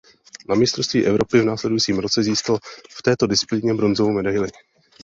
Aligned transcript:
Na 0.49 0.55
mistrovství 0.55 1.05
Evropy 1.05 1.41
v 1.41 1.45
následujícím 1.45 1.99
roce 1.99 2.23
získal 2.23 2.59
v 2.89 3.01
této 3.01 3.27
disciplíně 3.27 3.73
bronzovou 3.73 4.11
medaili. 4.11 4.47